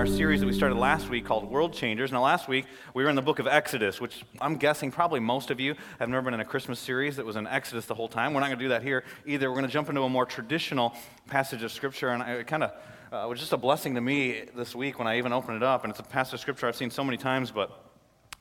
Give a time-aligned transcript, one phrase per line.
[0.00, 2.10] our series that we started last week called World Changers.
[2.10, 2.64] Now, last week
[2.94, 6.08] we were in the book of Exodus, which I'm guessing probably most of you have
[6.08, 8.32] never been in a Christmas series that was in Exodus the whole time.
[8.32, 9.50] We're not going to do that here either.
[9.50, 10.94] We're going to jump into a more traditional
[11.26, 12.72] passage of Scripture, and it kind of
[13.12, 15.84] uh, was just a blessing to me this week when I even opened it up.
[15.84, 17.84] And it's a passage of Scripture I've seen so many times, but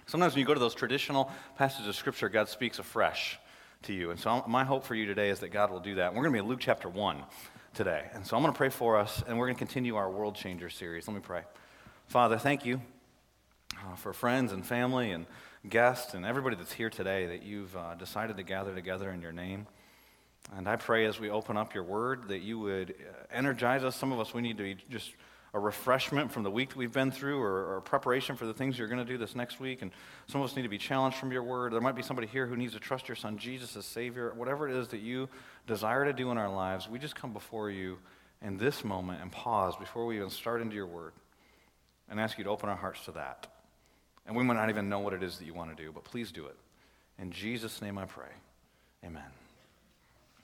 [0.05, 3.37] sometimes when you go to those traditional passages of Scripture, God speaks afresh
[3.83, 4.11] to you.
[4.11, 6.13] And so my hope for you today is that God will do that.
[6.13, 7.21] We're going to be in Luke chapter 1
[7.73, 8.09] today.
[8.13, 10.35] And so I'm going to pray for us, and we're going to continue our World
[10.35, 11.07] Changer series.
[11.07, 11.43] Let me pray.
[12.07, 12.81] Father, thank you
[13.77, 15.25] uh, for friends and family and
[15.67, 19.31] guests and everybody that's here today that you've uh, decided to gather together in your
[19.31, 19.67] name.
[20.55, 23.95] And I pray as we open up your word that you would uh, energize us.
[23.95, 25.11] Some of us, we need to be just
[25.53, 28.77] a refreshment from the week that we've been through or, or preparation for the things
[28.77, 29.81] you're going to do this next week.
[29.81, 29.91] And
[30.27, 31.73] some of us need to be challenged from your word.
[31.73, 34.31] There might be somebody here who needs to trust your son Jesus as Savior.
[34.35, 35.27] Whatever it is that you
[35.65, 37.97] desire to do in our lives, we just come before you
[38.41, 41.13] in this moment and pause before we even start into your word
[42.09, 43.47] and ask you to open our hearts to that.
[44.25, 46.03] And we might not even know what it is that you want to do, but
[46.03, 46.55] please do it.
[47.17, 48.29] In Jesus' name I pray.
[49.03, 49.38] Amen.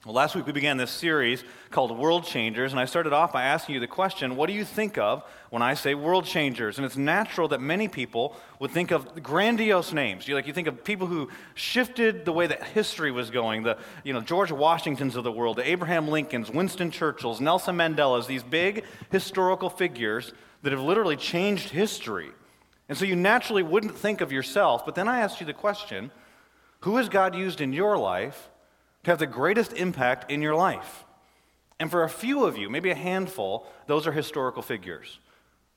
[0.06, 3.42] Well, last week we began this series called World Changers, and I started off by
[3.42, 6.78] asking you the question what do you think of when I say world changers?
[6.78, 10.28] And it's natural that many people would think of grandiose names.
[10.28, 13.78] You, like, you think of people who shifted the way that history was going the
[14.04, 18.44] you know, George Washingtons of the world, the Abraham Lincolns, Winston Churchills, Nelson Mandelas, these
[18.44, 22.30] big historical figures that have literally changed history.
[22.88, 26.12] And so you naturally wouldn't think of yourself, but then I asked you the question
[26.82, 28.50] who has God used in your life?
[29.06, 31.04] To have the greatest impact in your life.
[31.78, 35.20] And for a few of you, maybe a handful, those are historical figures.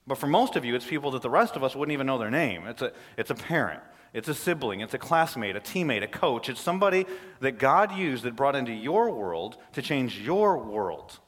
[0.07, 2.17] But for most of you, it's people that the rest of us wouldn't even know
[2.17, 2.65] their name.
[2.65, 3.81] It's a, it's a parent,
[4.15, 6.49] it's a sibling, it's a classmate, a teammate, a coach.
[6.49, 7.05] It's somebody
[7.39, 11.19] that God used that brought into your world to change your world.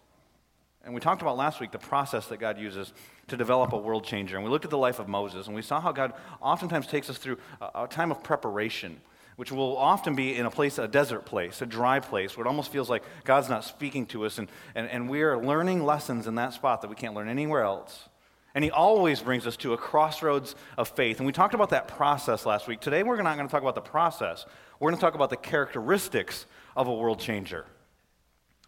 [0.83, 2.93] And we talked about last week the process that God uses
[3.27, 4.37] to develop a world changer.
[4.37, 7.11] And we looked at the life of Moses, and we saw how God oftentimes takes
[7.11, 9.01] us through a, a time of preparation
[9.35, 12.49] which will often be in a place, a desert place, a dry place, where it
[12.49, 16.27] almost feels like God's not speaking to us, and, and, and we are learning lessons
[16.27, 18.09] in that spot that we can't learn anywhere else.
[18.53, 21.17] And He always brings us to a crossroads of faith.
[21.17, 22.81] And we talked about that process last week.
[22.81, 24.45] Today, we're not going to talk about the process,
[24.79, 27.65] we're going to talk about the characteristics of a world changer.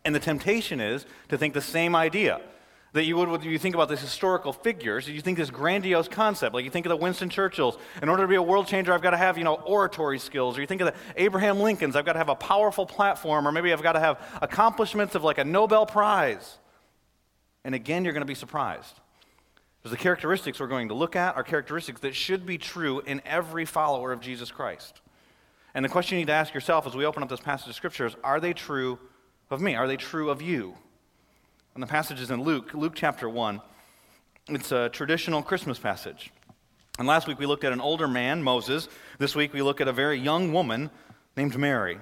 [0.06, 2.42] And the temptation is to think the same idea
[2.94, 6.54] that you would when you think about these historical figures, you think this grandiose concept,
[6.54, 7.78] like you think of the Winston Churchills.
[8.02, 10.58] In order to be a world changer, I've got to have, you know, oratory skills.
[10.58, 13.48] Or you think of the Abraham Lincolns, I've got to have a powerful platform.
[13.48, 16.58] Or maybe I've got to have accomplishments of like a Nobel Prize.
[17.66, 19.00] And again, you're going to be surprised.
[19.82, 23.22] Because the characteristics we're going to look at are characteristics that should be true in
[23.26, 25.02] every follower of Jesus Christ.
[25.74, 27.76] And the question you need to ask yourself as we open up this passage of
[27.76, 29.00] Scripture is are they true
[29.50, 29.74] of me?
[29.76, 30.76] Are they true of you?
[31.74, 33.60] And the passage is in Luke, Luke chapter 1.
[34.50, 36.32] It's a traditional Christmas passage.
[37.00, 38.88] And last week we looked at an older man, Moses.
[39.18, 40.92] This week we look at a very young woman
[41.36, 41.98] named Mary.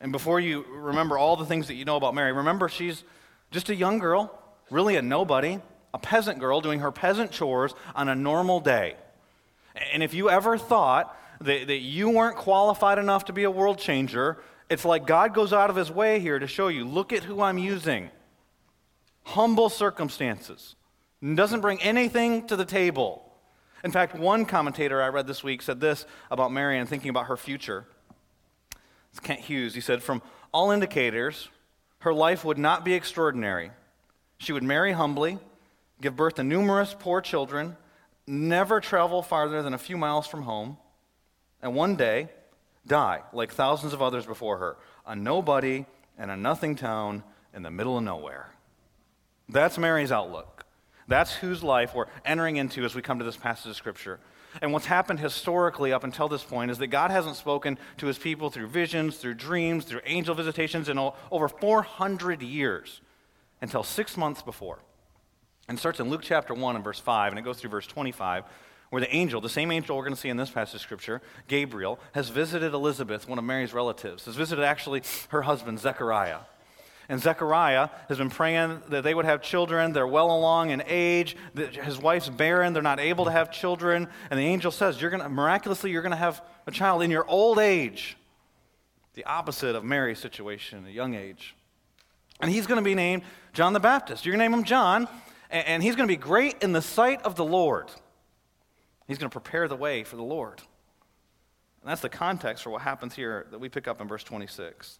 [0.00, 3.02] And before you remember all the things that you know about Mary, remember she's
[3.50, 4.32] just a young girl,
[4.70, 5.58] really a nobody,
[5.92, 8.94] a peasant girl doing her peasant chores on a normal day.
[9.92, 13.78] And if you ever thought that, that you weren't qualified enough to be a world
[13.78, 14.38] changer,
[14.70, 17.42] it's like God goes out of his way here to show you look at who
[17.42, 18.10] I'm using
[19.28, 20.74] humble circumstances,
[21.22, 23.24] doesn't bring anything to the table.
[23.84, 27.26] In fact, one commentator I read this week said this about Mary and thinking about
[27.26, 27.86] her future.
[29.10, 29.74] It's Kent Hughes.
[29.74, 30.22] He said, From
[30.52, 31.48] all indicators,
[32.00, 33.70] her life would not be extraordinary.
[34.38, 35.38] She would marry humbly,
[36.00, 37.76] give birth to numerous poor children,
[38.26, 40.78] never travel farther than a few miles from home,
[41.60, 42.28] and one day
[42.86, 45.84] die like thousands of others before her, a nobody
[46.18, 47.22] in a nothing town
[47.52, 48.54] in the middle of nowhere.
[49.48, 50.66] That's Mary's outlook.
[51.06, 54.20] That's whose life we're entering into as we come to this passage of Scripture.
[54.60, 58.18] And what's happened historically up until this point is that God hasn't spoken to his
[58.18, 60.98] people through visions, through dreams, through angel visitations in
[61.30, 63.00] over 400 years
[63.60, 64.78] until six months before.
[65.68, 68.44] And starts in Luke chapter 1 and verse 5, and it goes through verse 25,
[68.90, 71.20] where the angel, the same angel we're going to see in this passage of Scripture,
[71.46, 76.38] Gabriel, has visited Elizabeth, one of Mary's relatives, has visited actually her husband, Zechariah.
[77.08, 79.92] And Zechariah has been praying that they would have children.
[79.92, 81.36] They're well along in age.
[81.54, 82.74] His wife's barren.
[82.74, 84.08] They're not able to have children.
[84.30, 87.26] And the angel says, you're gonna, miraculously, you're going to have a child in your
[87.26, 88.18] old age.
[89.14, 91.56] The opposite of Mary's situation, a young age.
[92.40, 93.22] And he's going to be named
[93.52, 94.26] John the Baptist.
[94.26, 95.08] You're going to name him John,
[95.50, 97.90] and he's going to be great in the sight of the Lord.
[99.06, 100.60] He's going to prepare the way for the Lord.
[101.80, 104.98] And that's the context for what happens here that we pick up in verse 26.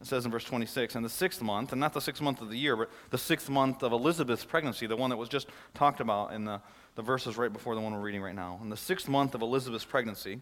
[0.00, 2.50] It says in verse 26, and the sixth month, and not the sixth month of
[2.50, 6.00] the year, but the sixth month of Elizabeth's pregnancy, the one that was just talked
[6.00, 6.60] about in the,
[6.94, 8.58] the verses right before the one we're reading right now.
[8.62, 10.40] In the sixth month of Elizabeth's pregnancy,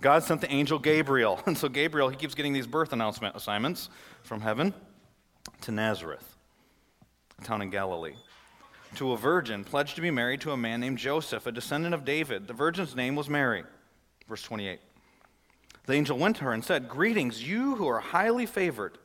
[0.00, 1.40] God sent the angel Gabriel.
[1.46, 3.90] And so Gabriel, he keeps getting these birth announcement assignments
[4.22, 4.74] from heaven
[5.62, 6.36] to Nazareth,
[7.40, 8.14] a town in Galilee,
[8.96, 12.04] to a virgin pledged to be married to a man named Joseph, a descendant of
[12.04, 12.48] David.
[12.48, 13.62] The virgin's name was Mary.
[14.26, 14.80] Verse 28.
[15.86, 18.98] The angel went to her and said, Greetings, you who are highly favored.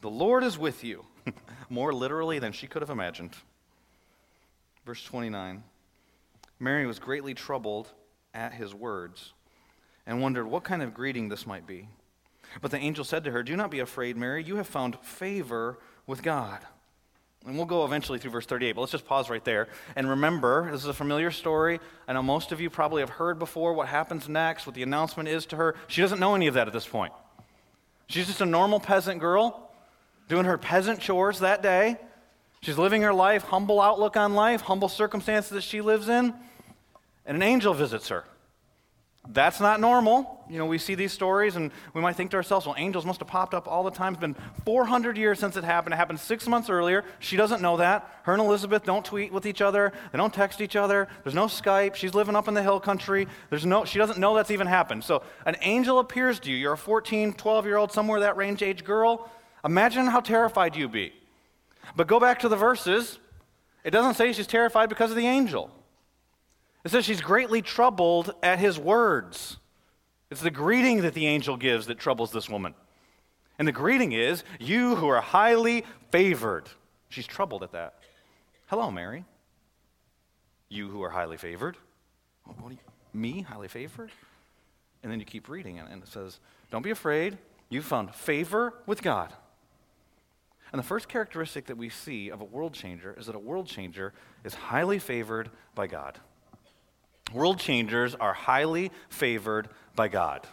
[0.00, 1.04] The Lord is with you.
[1.68, 3.34] More literally than she could have imagined.
[4.84, 5.62] Verse 29.
[6.60, 7.90] Mary was greatly troubled
[8.32, 9.32] at his words
[10.06, 11.88] and wondered what kind of greeting this might be.
[12.60, 14.44] But the angel said to her, Do not be afraid, Mary.
[14.44, 16.60] You have found favor with God.
[17.46, 19.68] And we'll go eventually through verse 38, but let's just pause right there.
[19.96, 21.78] And remember, this is a familiar story.
[22.08, 25.28] I know most of you probably have heard before what happens next, what the announcement
[25.28, 25.74] is to her.
[25.86, 27.12] She doesn't know any of that at this point.
[28.06, 29.70] She's just a normal peasant girl
[30.28, 31.96] doing her peasant chores that day.
[32.62, 36.32] She's living her life, humble outlook on life, humble circumstances that she lives in.
[37.26, 38.24] And an angel visits her.
[39.28, 40.44] That's not normal.
[40.50, 43.20] You know, we see these stories and we might think to ourselves, well, angels must
[43.20, 44.12] have popped up all the time.
[44.12, 44.36] It's been
[44.66, 45.94] 400 years since it happened.
[45.94, 47.04] It happened six months earlier.
[47.20, 48.20] She doesn't know that.
[48.24, 49.92] Her and Elizabeth don't tweet with each other.
[50.12, 51.08] They don't text each other.
[51.22, 51.94] There's no Skype.
[51.94, 53.26] She's living up in the hill country.
[53.48, 55.04] There's no, she doesn't know that's even happened.
[55.04, 56.58] So an angel appears to you.
[56.58, 59.30] You're a 14, 12 year old, somewhere that range age girl.
[59.64, 61.14] Imagine how terrified you'd be.
[61.96, 63.18] But go back to the verses.
[63.84, 65.70] It doesn't say she's terrified because of the angel.
[66.84, 69.56] It says she's greatly troubled at his words.
[70.30, 72.74] It's the greeting that the angel gives that troubles this woman.
[73.58, 76.68] And the greeting is, You who are highly favored.
[77.08, 77.94] She's troubled at that.
[78.66, 79.24] Hello, Mary.
[80.68, 81.76] You who are highly favored.
[82.44, 82.78] What you,
[83.12, 84.10] me, highly favored?
[85.02, 86.40] And then you keep reading and it says,
[86.70, 87.38] Don't be afraid.
[87.68, 89.32] You found favor with God.
[90.72, 93.66] And the first characteristic that we see of a world changer is that a world
[93.66, 96.18] changer is highly favored by God.
[97.32, 100.46] World changers are highly favored by God.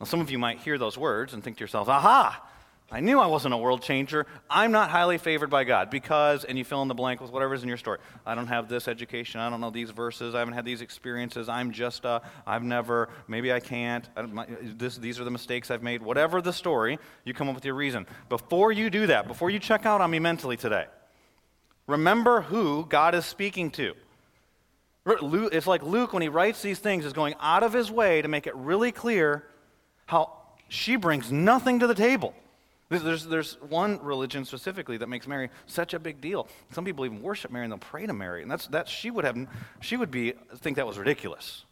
[0.00, 2.42] Now, some of you might hear those words and think to yourselves, aha,
[2.90, 4.26] I knew I wasn't a world changer.
[4.48, 7.62] I'm not highly favored by God because, and you fill in the blank with whatever's
[7.62, 7.98] in your story.
[8.26, 9.40] I don't have this education.
[9.40, 10.34] I don't know these verses.
[10.34, 11.48] I haven't had these experiences.
[11.48, 14.08] I'm just, uh, I've never, maybe I can't.
[14.16, 16.02] I my, this, these are the mistakes I've made.
[16.02, 18.06] Whatever the story, you come up with your reason.
[18.28, 20.86] Before you do that, before you check out on me mentally today,
[21.86, 23.94] remember who God is speaking to.
[25.06, 28.28] It's like Luke, when he writes these things, is going out of his way to
[28.28, 29.44] make it really clear
[30.06, 30.32] how
[30.68, 32.34] she brings nothing to the table.
[32.88, 36.48] There's, there's one religion specifically that makes Mary such a big deal.
[36.72, 39.24] Some people even worship Mary and they'll pray to Mary, and that's, that she would
[39.24, 39.36] have
[39.80, 41.64] she would be think that was ridiculous.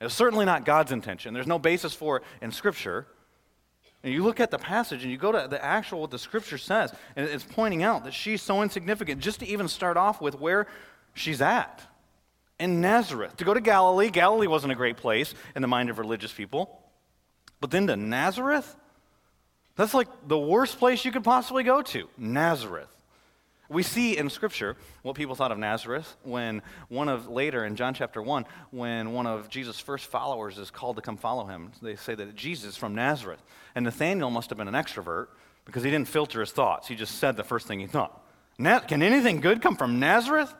[0.00, 1.34] It's certainly not God's intention.
[1.34, 3.06] There's no basis for it in Scripture.
[4.04, 6.58] And you look at the passage and you go to the actual what the Scripture
[6.58, 9.20] says, and it's pointing out that she's so insignificant.
[9.20, 10.66] Just to even start off with where
[11.14, 11.87] she's at
[12.58, 13.36] in Nazareth.
[13.38, 16.80] To go to Galilee, Galilee wasn't a great place in the mind of religious people.
[17.60, 18.76] But then to Nazareth?
[19.76, 22.88] That's like the worst place you could possibly go to Nazareth.
[23.70, 27.92] We see in Scripture what people thought of Nazareth when one of, later in John
[27.92, 31.72] chapter 1, when one of Jesus' first followers is called to come follow him.
[31.82, 33.42] They say that Jesus is from Nazareth.
[33.74, 35.26] And Nathaniel must have been an extrovert
[35.66, 36.88] because he didn't filter his thoughts.
[36.88, 38.24] He just said the first thing he thought.
[38.58, 40.52] Can anything good come from Nazareth?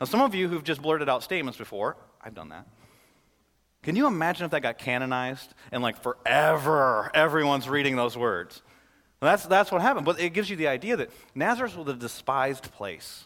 [0.00, 2.66] Now, some of you who've just blurted out statements before, I've done that.
[3.82, 8.62] Can you imagine if that got canonized and like forever everyone's reading those words?
[9.20, 10.06] That's, that's what happened.
[10.06, 13.24] But it gives you the idea that Nazareth was a despised place.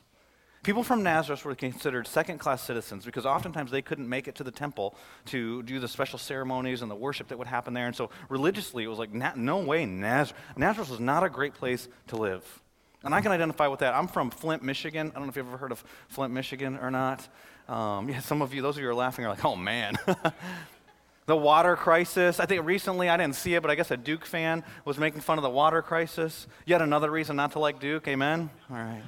[0.63, 4.45] People from Nazareth were considered second class citizens because oftentimes they couldn't make it to
[4.45, 4.95] the temple
[5.27, 7.89] to do the special ceremonies and the worship that would happen there.
[7.89, 10.41] And so religiously, it was like, no way, Nazareth.
[10.57, 12.63] Nazareth was not a great place to live.
[13.05, 13.95] And I can identify with that.
[13.95, 15.11] I'm from Flint, Michigan.
[15.11, 17.27] I don't know if you've ever heard of Flint, Michigan or not.
[17.69, 19.97] Um, yeah, some of you, those of you who are laughing, are like, oh man.
[21.27, 22.41] the water crisis.
[22.41, 25.21] I think recently, I didn't see it, but I guess a Duke fan was making
[25.21, 26.47] fun of the water crisis.
[26.67, 28.09] Yet another reason not to like Duke.
[28.09, 28.51] Amen?
[28.71, 29.03] All right.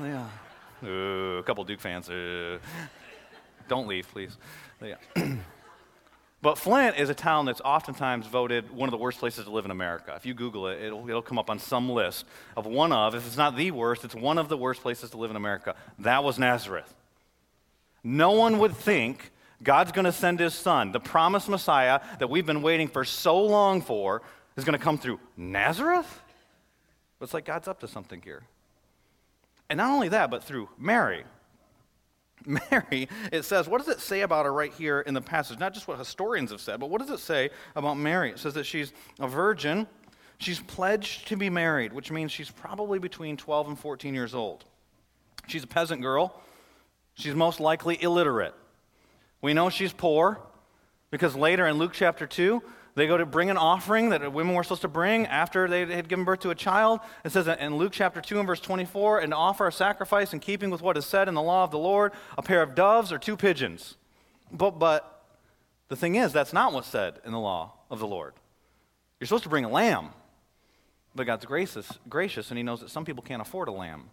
[0.00, 0.88] Yeah.
[0.88, 2.08] Ooh, a couple Duke fans.
[2.08, 2.58] Ooh.
[3.68, 4.36] Don't leave, please.
[4.82, 4.96] Yeah.
[6.42, 9.66] But Flint is a town that's oftentimes voted one of the worst places to live
[9.66, 10.14] in America.
[10.16, 12.24] If you Google it, it'll, it'll come up on some list
[12.56, 15.18] of one of, if it's not the worst, it's one of the worst places to
[15.18, 15.74] live in America.
[15.98, 16.94] That was Nazareth.
[18.02, 19.30] No one would think
[19.62, 23.44] God's going to send his son, the promised Messiah that we've been waiting for so
[23.44, 24.22] long for,
[24.56, 26.20] is going to come through Nazareth?
[27.20, 28.42] It's like God's up to something here.
[29.68, 31.24] And not only that, but through Mary,
[32.70, 35.58] Mary, it says, what does it say about her right here in the passage?
[35.58, 38.30] Not just what historians have said, but what does it say about Mary?
[38.30, 39.86] It says that she's a virgin.
[40.38, 44.64] She's pledged to be married, which means she's probably between 12 and 14 years old.
[45.46, 46.40] She's a peasant girl.
[47.14, 48.54] She's most likely illiterate.
[49.42, 50.40] We know she's poor
[51.10, 52.62] because later in Luke chapter 2,
[52.94, 56.08] they go to bring an offering that women were supposed to bring after they had
[56.08, 57.00] given birth to a child.
[57.24, 60.70] It says in Luke chapter 2 and verse 24, and offer a sacrifice in keeping
[60.70, 63.18] with what is said in the law of the Lord, a pair of doves or
[63.18, 63.96] two pigeons.
[64.52, 65.24] But, but
[65.88, 68.34] the thing is, that's not what's said in the law of the Lord.
[69.18, 70.10] You're supposed to bring a lamb.
[71.14, 74.10] But God's gracious, gracious, and He knows that some people can't afford a lamb.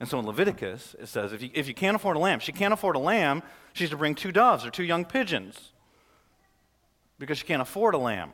[0.00, 2.52] And so in Leviticus, it says if you, if you can't afford a lamb, she
[2.52, 5.70] can't afford a lamb, she's to bring two doves or two young pigeons
[7.24, 8.30] because she can't afford a lamb.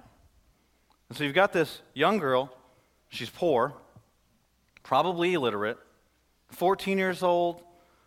[1.09, 2.53] And so you've got this young girl,
[3.09, 3.73] she's poor,
[4.83, 5.79] probably illiterate,
[6.49, 7.63] 14 years old,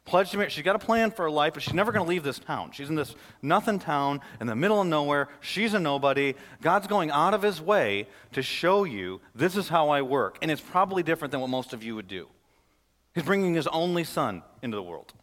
[0.06, 0.50] pledged to marry.
[0.50, 2.72] She's got a plan for her life, but she's never going to leave this town.
[2.74, 5.30] She's in this nothing town in the middle of nowhere.
[5.40, 6.36] She's a nobody.
[6.62, 10.38] God's going out of his way to show you this is how I work.
[10.42, 12.28] And it's probably different than what most of you would do.
[13.16, 15.14] He's bringing his only son into the world.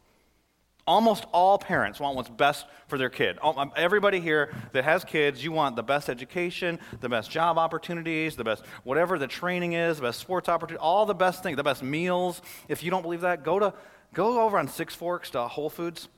[0.90, 3.38] Almost all parents want what's best for their kid.
[3.44, 8.34] Um, everybody here that has kids, you want the best education, the best job opportunities,
[8.34, 11.62] the best whatever the training is, the best sports opportunity, all the best things, the
[11.62, 12.42] best meals.
[12.66, 13.72] If you don't believe that, go to
[14.14, 16.08] go over on Six Forks to Whole Foods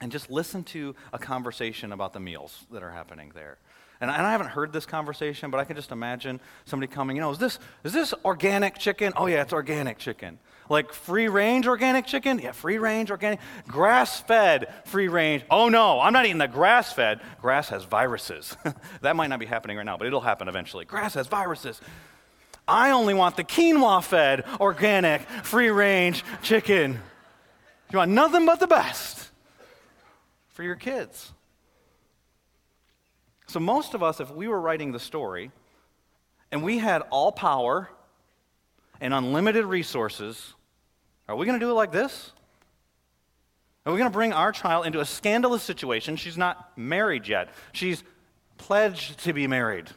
[0.00, 3.58] and just listen to a conversation about the meals that are happening there.
[4.00, 7.30] And I haven't heard this conversation, but I can just imagine somebody coming, you know,
[7.30, 9.12] is this, is this organic chicken?
[9.16, 10.38] Oh, yeah, it's organic chicken.
[10.68, 12.38] Like free range organic chicken?
[12.38, 13.40] Yeah, free range organic.
[13.66, 15.44] Grass fed free range.
[15.50, 17.20] Oh, no, I'm not eating the grass fed.
[17.40, 18.56] Grass has viruses.
[19.00, 20.84] that might not be happening right now, but it'll happen eventually.
[20.84, 21.80] Grass has viruses.
[22.68, 27.00] I only want the quinoa fed organic free range chicken.
[27.92, 29.30] You want nothing but the best
[30.48, 31.32] for your kids.
[33.46, 35.50] So, most of us, if we were writing the story
[36.50, 37.90] and we had all power
[39.00, 40.54] and unlimited resources,
[41.28, 42.32] are we going to do it like this?
[43.84, 46.16] Are we going to bring our child into a scandalous situation?
[46.16, 48.02] She's not married yet, she's
[48.58, 49.90] pledged to be married.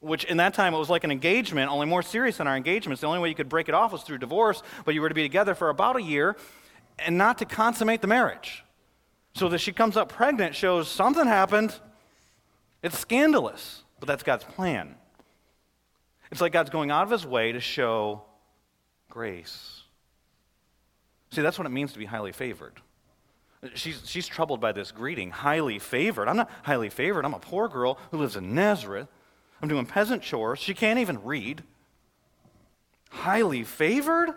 [0.00, 3.00] Which in that time it was like an engagement, only more serious than our engagements.
[3.00, 5.14] The only way you could break it off was through divorce, but you were to
[5.14, 6.36] be together for about a year
[6.98, 8.62] and not to consummate the marriage.
[9.34, 11.78] So that she comes up pregnant shows something happened.
[12.86, 14.94] It's scandalous, but that's God's plan.
[16.30, 18.22] It's like God's going out of his way to show
[19.10, 19.82] grace.
[21.32, 22.74] See, that's what it means to be highly favored.
[23.74, 26.28] She's, she's troubled by this greeting, highly favored.
[26.28, 27.24] I'm not highly favored.
[27.24, 29.08] I'm a poor girl who lives in Nazareth.
[29.60, 30.60] I'm doing peasant chores.
[30.60, 31.64] She can't even read.
[33.10, 34.30] Highly favored?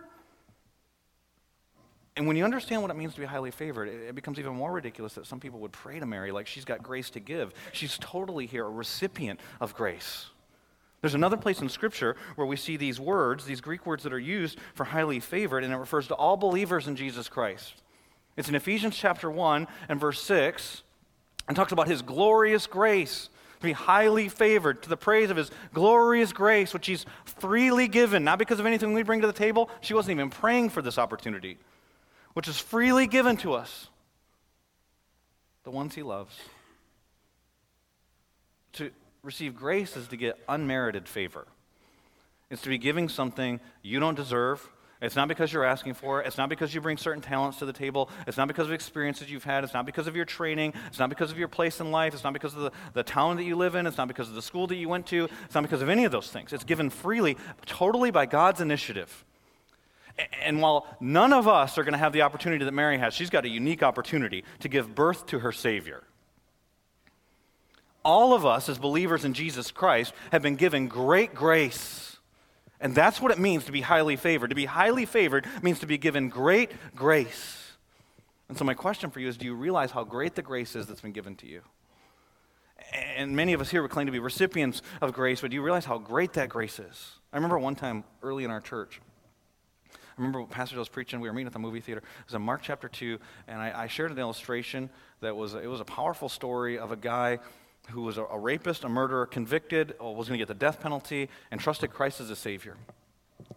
[2.20, 4.74] And when you understand what it means to be highly favored, it, becomes even more
[4.74, 7.54] ridiculous that some people would pray to Mary like she's got grace to give.
[7.72, 10.26] She's totally here, a recipient of grace.
[11.00, 14.20] There's another place in Scripture where we see these words, these Greek words that are
[14.20, 17.76] used for highly favored, and it refers to all believers in Jesus Christ.
[18.36, 20.84] It's in Ephesians chapter 1 and verse 6,
[21.48, 23.30] and talks about his glorious grace
[23.62, 28.26] to be highly favored to the praise of his glorious grace, which he's freely given,
[28.26, 29.70] not because of anything we bring to the table.
[29.80, 31.58] She wasn't even praying for this opportunity
[32.34, 33.88] which is freely given to us,
[35.64, 36.36] the ones he loves.
[38.74, 38.92] To
[39.24, 41.48] receive grace is to get unmerited favor.
[42.50, 44.68] It's to be giving something you don't deserve.
[45.02, 46.28] It's not because you're asking for it.
[46.28, 48.10] It's not because you bring certain talents to the table.
[48.28, 49.64] It's not because of experiences you've had.
[49.64, 50.74] It's not because of your training.
[50.88, 52.14] It's not because of your place in life.
[52.14, 53.88] It's not because of the, the town that you live in.
[53.88, 55.30] It's not because of the school that you went to.
[55.46, 56.52] It's not because of any of those things.
[56.52, 59.26] It's given freely, totally by God's initiative.
[60.42, 63.30] And while none of us are going to have the opportunity that Mary has, she's
[63.30, 66.04] got a unique opportunity to give birth to her Savior.
[68.04, 72.18] All of us, as believers in Jesus Christ, have been given great grace.
[72.82, 74.50] And that's what it means to be highly favored.
[74.50, 77.74] To be highly favored means to be given great grace.
[78.48, 80.88] And so, my question for you is do you realize how great the grace is
[80.88, 81.62] that's been given to you?
[83.16, 85.62] And many of us here would claim to be recipients of grace, but do you
[85.62, 87.12] realize how great that grace is?
[87.32, 89.02] I remember one time early in our church,
[90.20, 91.20] remember Pastor was preaching.
[91.20, 92.02] We were meeting at the movie theater.
[92.02, 94.90] It was in Mark chapter 2, and I, I shared an illustration
[95.22, 97.40] that was, it was a powerful story of a guy
[97.90, 100.82] who was a, a rapist, a murderer, convicted, uh, was going to get the death
[100.82, 102.76] penalty, and trusted Christ as a Savior.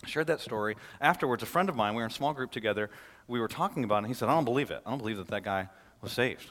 [0.02, 0.76] I shared that story.
[1.00, 2.88] Afterwards, a friend of mine, we were in a small group together,
[3.28, 4.82] we were talking about it, and he said, I don't believe it.
[4.86, 5.68] I don't believe that that guy
[6.00, 6.50] was saved.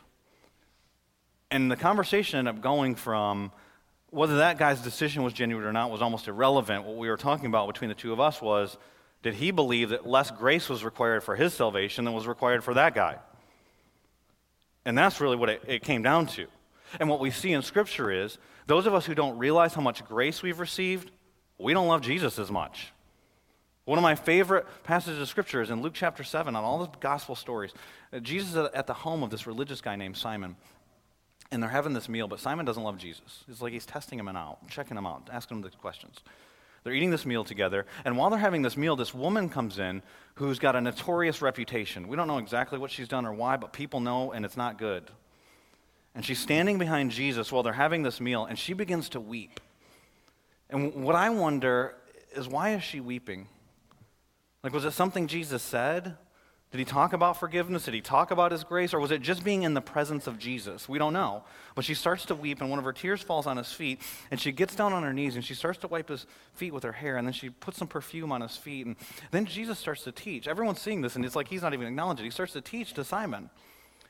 [1.49, 3.51] And the conversation ended up going from
[4.09, 6.85] whether that guy's decision was genuine or not was almost irrelevant.
[6.85, 8.77] What we were talking about between the two of us was
[9.23, 12.73] did he believe that less grace was required for his salvation than was required for
[12.73, 13.17] that guy?
[14.85, 16.47] And that's really what it, it, came down to.
[16.99, 20.03] And what we see in Scripture is those of us who don't realize how much
[20.05, 21.11] grace we've received
[21.61, 22.91] we don't love Jesus as much.
[23.85, 26.89] One of my favorite passages of scripture is in Luke chapter 7 on all the
[26.99, 27.71] gospel stories.
[28.11, 30.55] Uh, Jesus is at the home of this religious guy named Simon.
[31.51, 33.43] And they're having this meal, but Simon doesn't love Jesus.
[33.49, 36.19] It's like he's testing him out, checking him out, asking him the questions.
[36.83, 40.01] They're eating this meal together, and while they're having this meal, this woman comes in
[40.35, 42.07] who's got a notorious reputation.
[42.07, 44.79] We don't know exactly what she's done or why, but people know, and it's not
[44.79, 45.11] good.
[46.15, 49.59] And she's standing behind Jesus while they're having this meal, and she begins to weep.
[50.69, 51.95] And what I wonder
[52.33, 53.47] is why is she weeping?
[54.63, 56.17] Like, was it something Jesus said?
[56.71, 57.83] Did he talk about forgiveness?
[57.83, 58.93] Did he talk about his grace?
[58.93, 60.87] Or was it just being in the presence of Jesus?
[60.87, 61.43] We don't know.
[61.75, 63.99] But she starts to weep, and one of her tears falls on his feet,
[64.31, 66.83] and she gets down on her knees and she starts to wipe his feet with
[66.83, 68.85] her hair, and then she puts some perfume on his feet.
[68.85, 68.95] And
[69.31, 70.47] then Jesus starts to teach.
[70.47, 72.29] Everyone's seeing this, and it's like he's not even acknowledging it.
[72.29, 73.49] He starts to teach to Simon.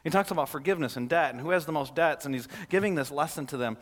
[0.03, 2.93] He talks about forgiveness and debt and who has the most debts, and he's giving
[2.93, 3.77] this lesson to them.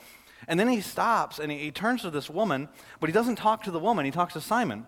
[0.48, 2.70] And then he stops and he, he turns to this woman,
[3.02, 4.86] but he doesn't talk to the woman, he talks to Simon.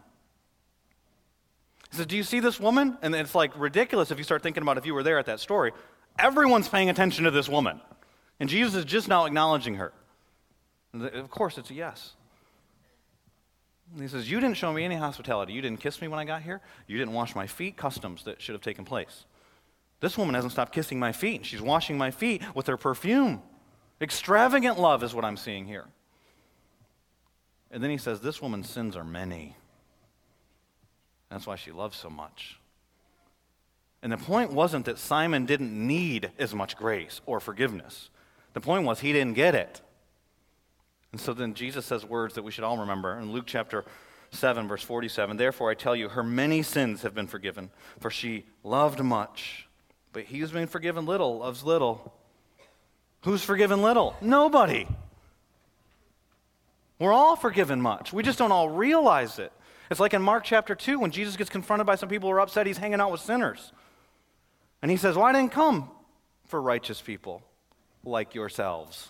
[1.92, 2.98] He says, Do you see this woman?
[3.02, 5.40] And it's like ridiculous if you start thinking about if you were there at that
[5.40, 5.72] story.
[6.18, 7.82] Everyone's paying attention to this woman.
[8.40, 9.94] And Jesus is just now acknowledging her.
[10.94, 12.14] Of course, it's a yes.
[13.94, 15.54] And he says, You didn't show me any hospitality.
[15.54, 16.62] You didn't kiss me when I got here.
[16.88, 19.26] You didn't wash my feet, customs that should have taken place.
[20.00, 21.46] This woman hasn't stopped kissing my feet.
[21.46, 23.42] She's washing my feet with her perfume.
[24.00, 25.86] Extravagant love is what I'm seeing here.
[27.70, 29.56] And then he says, This woman's sins are many.
[31.32, 32.60] That's why she loves so much.
[34.04, 38.10] And the point wasn't that Simon didn't need as much grace or forgiveness.
[38.54, 39.82] The point was he didn't get it.
[41.12, 43.86] And so then Jesus says words that we should all remember in Luke chapter
[44.32, 45.38] 7, verse 47.
[45.38, 47.70] Therefore, I tell you, her many sins have been forgiven,
[48.00, 49.68] for she loved much.
[50.14, 52.14] But he who's been forgiven little loves little.
[53.24, 54.16] Who's forgiven little?
[54.20, 54.88] Nobody.
[57.00, 58.12] We're all forgiven much.
[58.12, 59.52] We just don't all realize it.
[59.92, 62.40] It's like in Mark chapter 2 when Jesus gets confronted by some people who are
[62.40, 63.74] upset he's hanging out with sinners.
[64.82, 65.92] And he says, I didn't come
[66.48, 67.44] for righteous people
[68.06, 69.10] like yourselves.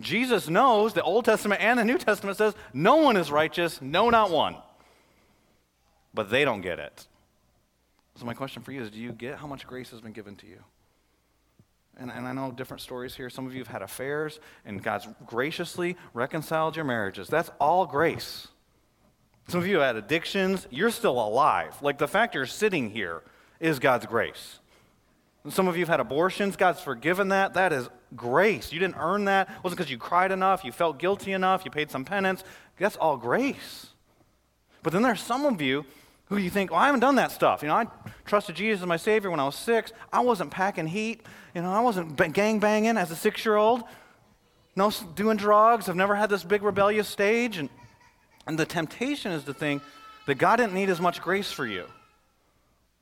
[0.00, 4.10] Jesus knows the Old Testament and the New Testament says no one is righteous, no,
[4.10, 4.56] not one.
[6.12, 7.06] But they don't get it.
[8.16, 10.34] So, my question for you is do you get how much grace has been given
[10.36, 10.58] to you?
[11.96, 13.30] And, and I know different stories here.
[13.30, 17.28] Some of you have had affairs, and God's graciously reconciled your marriages.
[17.28, 18.48] That's all grace.
[19.48, 20.66] Some of you had addictions.
[20.70, 21.74] You're still alive.
[21.80, 23.22] Like the fact you're sitting here
[23.60, 24.60] is God's grace.
[25.48, 26.56] Some of you have had abortions.
[26.56, 27.54] God's forgiven that.
[27.54, 28.72] That is grace.
[28.72, 29.48] You didn't earn that.
[29.48, 32.44] It wasn't because you cried enough, you felt guilty enough, you paid some penance.
[32.78, 33.88] That's all grace.
[34.82, 35.84] But then there's some of you
[36.26, 37.62] who you think, well, I haven't done that stuff.
[37.62, 37.86] You know, I
[38.26, 39.92] trusted Jesus as my Savior when I was six.
[40.12, 41.22] I wasn't packing heat.
[41.54, 43.82] You know, I wasn't gang banging as a six year old.
[44.76, 45.88] No doing drugs.
[45.88, 47.56] I've never had this big rebellious stage.
[47.56, 47.70] And
[48.48, 49.82] and the temptation is to think
[50.26, 51.84] that God didn't need as much grace for you.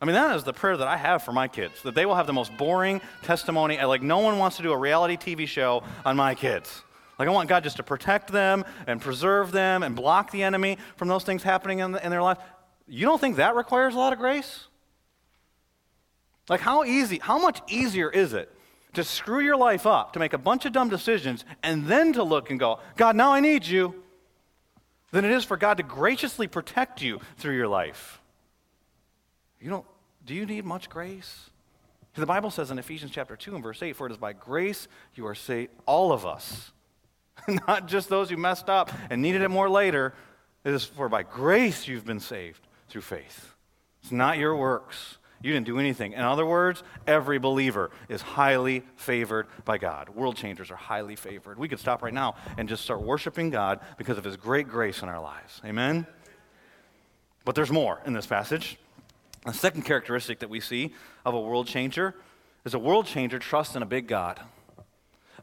[0.02, 2.16] I mean, that is the prayer that I have for my kids, that they will
[2.16, 3.82] have the most boring testimony.
[3.82, 6.82] Like, no one wants to do a reality TV show on my kids.
[7.18, 10.76] Like, I want God just to protect them and preserve them and block the enemy
[10.96, 12.36] from those things happening in, the, in their life.
[12.86, 14.66] You don't think that requires a lot of grace?
[16.48, 18.52] Like, how easy, how much easier is it
[18.92, 22.22] to screw your life up, to make a bunch of dumb decisions, and then to
[22.22, 24.02] look and go, God, now I need you
[25.10, 28.20] than it is for God to graciously protect you through your life.
[29.60, 29.86] You don't,
[30.24, 31.50] do you need much grace?
[32.14, 34.88] The Bible says in Ephesians chapter 2 and verse 8, For it is by grace
[35.14, 36.72] you are saved, all of us.
[37.68, 40.14] Not just those who messed up and needed it more later.
[40.64, 43.54] It is for by grace you've been saved through faith.
[44.02, 45.18] It's not your works.
[45.46, 46.12] You didn't do anything.
[46.12, 50.08] In other words, every believer is highly favored by God.
[50.08, 51.56] World changers are highly favored.
[51.56, 55.02] We could stop right now and just start worshiping God because of His great grace
[55.02, 55.60] in our lives.
[55.64, 56.04] Amen?
[57.44, 58.76] But there's more in this passage.
[59.44, 60.92] The second characteristic that we see
[61.24, 62.16] of a world changer
[62.64, 64.40] is a world changer trusts in a big God.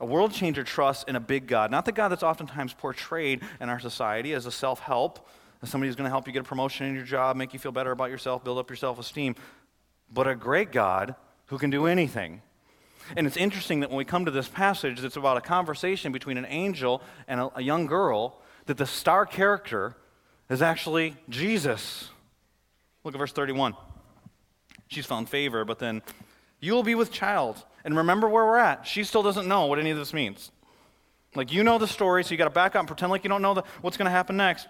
[0.02, 3.70] A world changer trusts in a big God, not the God that's oftentimes portrayed in
[3.70, 5.30] our society as a self help,
[5.62, 7.60] as somebody who's going to help you get a promotion in your job, make you
[7.60, 9.36] feel better about yourself, build up your self esteem
[10.12, 11.16] but a great God
[11.48, 12.42] who can do anything.
[13.16, 16.38] And it's interesting that when we come to this passage that's about a conversation between
[16.38, 19.96] an angel and a, a young girl, that the star character
[20.50, 22.10] is actually Jesus.
[23.04, 23.76] Look at verse 31.
[24.88, 26.02] She's found favor, but then
[26.60, 27.64] you will be with child.
[27.84, 28.88] And remember where we're at.
[28.88, 30.52] She still doesn't know what any of this means.
[31.36, 33.30] Like, you know the story, so you got to back up and pretend like you
[33.30, 34.68] don't know the, what's going to happen next.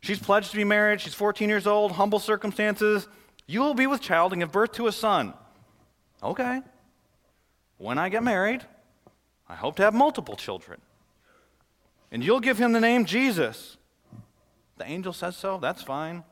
[0.00, 1.00] She's pledged to be married.
[1.00, 3.08] She's 14 years old, humble circumstances.
[3.46, 5.34] You will be with child and give birth to a son.
[6.22, 6.62] Okay.
[7.78, 8.62] When I get married,
[9.48, 10.80] I hope to have multiple children.
[12.10, 13.76] And you'll give him the name Jesus.
[14.78, 15.58] The angel says so.
[15.58, 16.24] That's fine.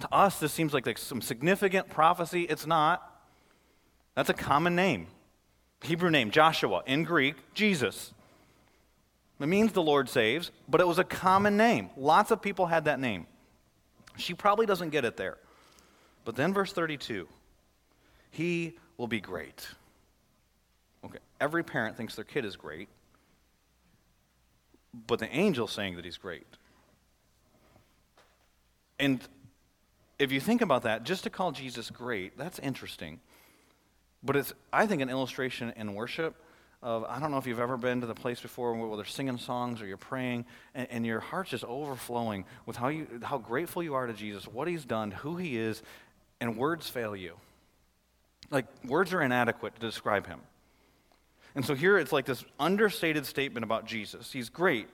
[0.00, 2.42] To us, this seems like, some significant prophecy.
[2.42, 3.02] It's not.
[4.14, 5.06] That's a common name.
[5.82, 6.82] Hebrew name, Joshua.
[6.86, 8.12] In Greek, Jesus.
[9.40, 11.90] It means the Lord saves, but it was a common name.
[11.96, 13.26] Lots of people had that name.
[14.16, 15.38] She probably doesn't get it there.
[16.26, 17.28] But then, verse 32
[18.32, 19.68] He will be great.
[21.04, 22.88] Okay, every parent thinks their kid is great,
[25.06, 26.46] but the angel's saying that he's great.
[28.98, 29.20] And
[30.18, 33.20] if you think about that, just to call Jesus great, that's interesting.
[34.22, 36.34] But it's, I think, an illustration in worship
[36.82, 39.38] of, I don't know if you've ever been to the place before where they're singing
[39.38, 43.82] songs or you're praying and, and your heart's just overflowing with how, you, how grateful
[43.82, 45.82] you are to Jesus, what he's done, who he is,
[46.40, 47.34] and words fail you.
[48.50, 50.40] Like, words are inadequate to describe him.
[51.54, 54.32] And so here it's like this understated statement about Jesus.
[54.32, 54.88] He's great.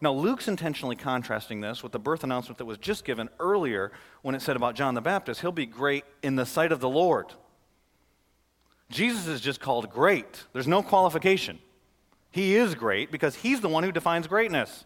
[0.00, 4.34] Now, Luke's intentionally contrasting this with the birth announcement that was just given earlier when
[4.34, 7.32] it said about John the Baptist, he'll be great in the sight of the Lord.
[8.90, 10.44] Jesus is just called great.
[10.52, 11.58] There's no qualification.
[12.30, 14.84] He is great because he's the one who defines greatness.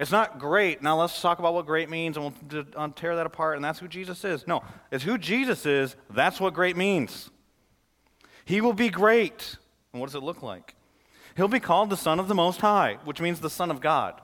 [0.00, 0.82] It's not great.
[0.82, 3.78] Now let's talk about what great means and we'll uh, tear that apart, and that's
[3.78, 4.46] who Jesus is.
[4.46, 5.94] No, it's who Jesus is.
[6.08, 7.30] That's what great means.
[8.46, 9.58] He will be great.
[9.92, 10.74] And what does it look like?
[11.36, 14.18] He'll be called the Son of the Most High, which means the Son of God.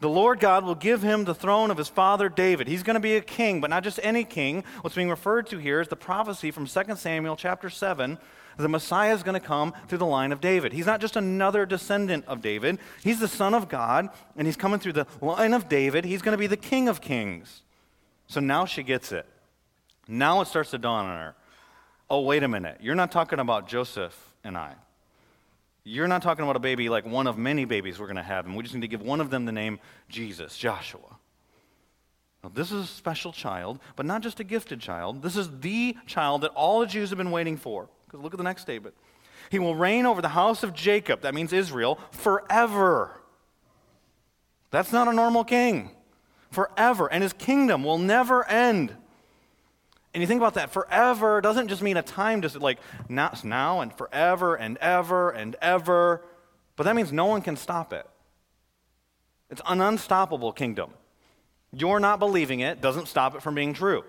[0.00, 2.68] The Lord God will give him the throne of his father David.
[2.68, 4.64] He's going to be a king, but not just any king.
[4.80, 8.18] What's being referred to here is the prophecy from 2 Samuel chapter 7.
[8.56, 10.72] The Messiah is going to come through the line of David.
[10.72, 14.78] He's not just another descendant of David, he's the Son of God, and he's coming
[14.80, 16.04] through the line of David.
[16.04, 17.62] He's going to be the King of kings.
[18.26, 19.26] So now she gets it.
[20.08, 21.34] Now it starts to dawn on her.
[22.10, 22.78] Oh, wait a minute.
[22.80, 24.74] You're not talking about Joseph and I.
[25.84, 28.46] You're not talking about a baby like one of many babies we're going to have,
[28.46, 31.18] and we just need to give one of them the name Jesus, Joshua.
[32.44, 35.22] Now, this is a special child, but not just a gifted child.
[35.22, 37.88] This is the child that all the Jews have been waiting for.
[38.12, 38.94] Because look at the next statement.
[39.50, 43.18] He will reign over the house of Jacob, that means Israel, forever.
[44.70, 45.90] That's not a normal king.
[46.50, 47.10] Forever.
[47.10, 48.94] And his kingdom will never end.
[50.14, 53.80] And you think about that, forever doesn't just mean a time, just like not now
[53.80, 56.22] and forever and ever and ever,
[56.76, 58.06] but that means no one can stop it.
[59.48, 60.90] It's an unstoppable kingdom.
[61.72, 64.04] You're not believing it doesn't stop it from being true.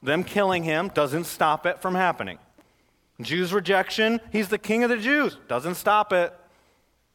[0.00, 2.38] Them killing him doesn't stop it from happening.
[3.20, 6.34] Jews' rejection, he's the king of the Jews, doesn't stop it.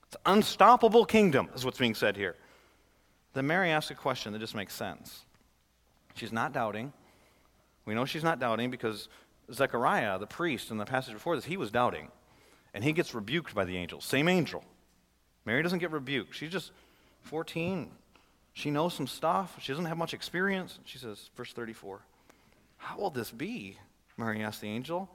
[0.08, 2.36] It's unstoppable kingdom, is what's being said here.
[3.34, 5.26] Then Mary asks a question that just makes sense.
[6.16, 6.94] She's not doubting.
[7.86, 9.08] We know she's not doubting because
[9.54, 12.10] Zechariah, the priest, in the passage before this, he was doubting.
[12.74, 14.02] And he gets rebuked by the angel.
[14.02, 14.64] Same angel.
[15.46, 16.36] Mary doesn't get rebuked.
[16.36, 16.72] She's just
[17.24, 17.90] 14.
[18.54, 19.56] She knows some stuff.
[19.60, 20.80] She doesn't have much experience.
[20.86, 22.02] She says, verse 34,
[22.78, 23.78] How will this be?
[24.18, 25.10] Mary asked the angel,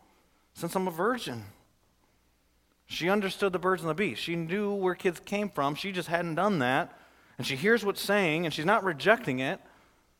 [0.54, 1.44] since I'm a virgin.
[2.86, 4.18] She understood the birds and the bees.
[4.18, 5.74] She knew where kids came from.
[5.74, 6.98] She just hadn't done that.
[7.38, 9.60] And she hears what's saying, and she's not rejecting it.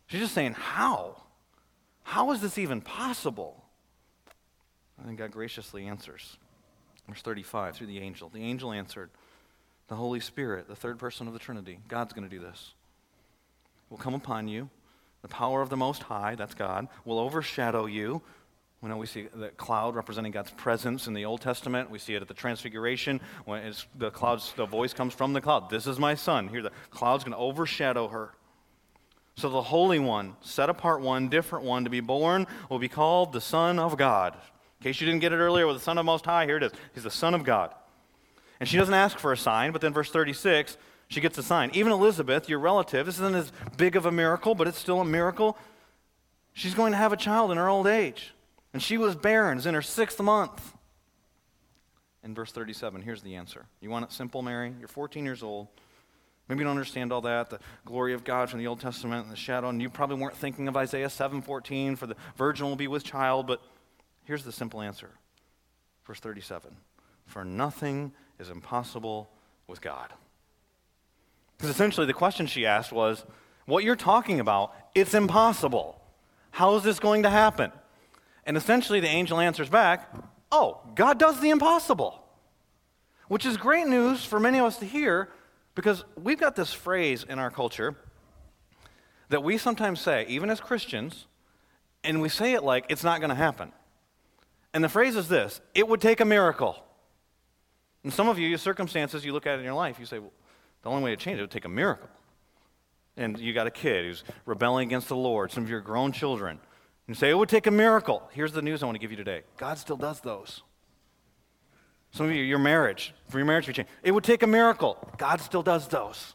[0.07, 1.23] She's just saying, How?
[2.03, 3.65] How is this even possible?
[5.03, 6.37] And God graciously answers.
[7.09, 8.29] Verse 35 through the angel.
[8.29, 9.11] The angel answered,
[9.89, 12.73] The Holy Spirit, the third person of the Trinity, God's going to do this,
[13.91, 14.71] will come upon you.
[15.23, 18.23] The power of the Most High, that's God, will overshadow you.
[18.85, 21.89] We know we see the cloud representing God's presence in the Old Testament.
[21.89, 25.71] We see it at the Transfiguration when the clouds, the voice comes from the cloud.
[25.71, 26.49] This is my son.
[26.49, 28.35] Here, the cloud's going to overshadow her.
[29.37, 33.33] So the Holy One, set apart one, different one, to be born, will be called
[33.33, 34.35] the Son of God.
[34.81, 36.63] In case you didn't get it earlier with the Son of Most High, here it
[36.63, 36.73] is.
[36.93, 37.75] He's the Son of God.
[38.61, 40.77] And she doesn't ask for a sign, but then verse 36,
[41.09, 41.71] she gets a sign.
[41.73, 45.07] Even Elizabeth, your relative, this isn't as big of a miracle, but it's still a
[45.07, 45.57] miracle.
[46.53, 48.35] She's going to have a child in her old age.
[48.75, 50.75] And she was barren, is in her sixth month.
[52.25, 53.67] In verse 37, here's the answer.
[53.81, 54.75] You want it simple, Mary?
[54.79, 55.69] You're 14 years old.
[56.49, 59.33] Maybe you don't understand all that, the glory of God from the Old Testament and
[59.33, 62.89] the shadow, and you probably weren't thinking of Isaiah 7:14 for the virgin will be
[62.89, 63.63] with child, but
[64.25, 65.11] here's the simple answer.
[66.05, 66.77] Verse 37.
[67.27, 69.31] For nothing is impossible
[69.67, 70.13] with God.
[71.57, 73.25] Because essentially the question she asked was,
[73.65, 75.99] what you're talking about, it's impossible.
[76.51, 77.73] How is this going to happen?
[78.47, 80.13] And essentially the angel answers back,
[80.53, 82.21] oh, God does the impossible.
[83.29, 85.31] Which is great news for many of us to hear
[85.75, 87.97] because we've got this phrase in our culture
[89.31, 91.27] that we sometimes say, even as Christians,
[92.05, 93.73] and we say it like it's not going to happen.
[94.75, 96.77] And the phrase is this it would take a miracle.
[98.05, 100.19] And some of you, your circumstances, you look at it in your life, you say,
[100.19, 100.33] well,
[100.83, 102.09] the only way to change it would take a miracle.
[103.17, 106.59] and you got a kid who's rebelling against the Lord, some of your grown children,
[107.07, 108.23] you say, it would take a miracle.
[108.33, 110.63] Here's the news I want to give you today God still does those.
[112.13, 114.97] Some of you, your marriage, for your marriage to change, it would take a miracle.
[115.19, 116.35] God still does those.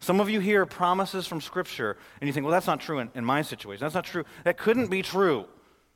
[0.00, 3.10] Some of you hear promises from Scripture, and you think, well, that's not true in,
[3.14, 3.80] in my situation.
[3.80, 4.24] That's not true.
[4.44, 5.46] That couldn't be true.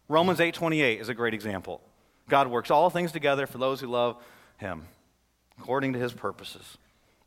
[0.08, 1.80] Romans 8.28 is a great example.
[2.28, 4.16] God works all things together for those who love
[4.58, 4.86] him,
[5.58, 6.78] according to his purposes.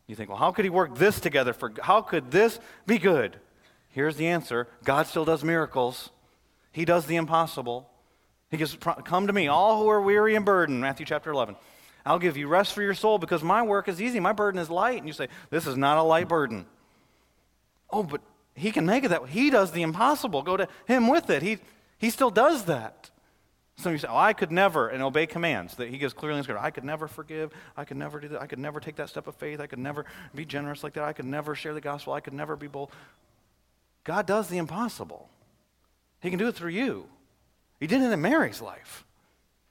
[0.08, 3.38] You think, well, how could he work this together for how could this be good?
[3.90, 4.68] Here's the answer.
[4.84, 6.12] God still does miracles.
[6.78, 7.90] He does the impossible.
[8.52, 11.56] He goes, Come to me, all who are weary and burdened, Matthew chapter 11.
[12.06, 14.20] I'll give you rest for your soul because my work is easy.
[14.20, 15.00] My burden is light.
[15.00, 16.68] And you say, This is not a light burden.
[17.90, 18.22] Oh, but
[18.54, 19.30] he can make it that way.
[19.32, 20.44] He does the impossible.
[20.44, 21.42] Go to him with it.
[21.42, 21.58] He,
[21.98, 23.10] he still does that.
[23.78, 26.38] Some of you say, Oh, I could never, and obey commands that he gives clearly
[26.38, 26.63] in Scripture.
[26.63, 27.54] I could never forgive.
[27.76, 28.42] I could never do that.
[28.44, 29.60] I could never take that step of faith.
[29.60, 31.06] I could never be generous like that.
[31.06, 32.13] I could never share the gospel.
[32.13, 32.92] I could never be bold.
[34.04, 35.28] God does the impossible.
[36.28, 37.06] He can do it through you.
[37.80, 39.06] He did it in Mary's life.